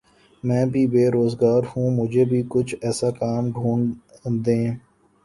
[0.43, 4.67] میں بھی بے روزگار ہوں مجھے بھی کچھ ایسا کام ڈھونڈ دیں